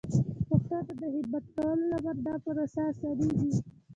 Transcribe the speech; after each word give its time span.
پښتو 0.47 0.77
ته 0.87 0.93
د 0.99 1.03
خدمت 1.15 1.45
کولو 1.53 1.85
لپاره 1.93 2.15
دا 2.25 2.33
پروسه 2.43 2.81
اسانېږي. 2.91 3.51